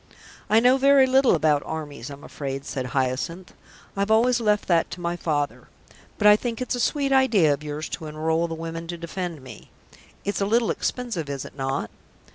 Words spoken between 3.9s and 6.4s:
"I've always left that to my father. But I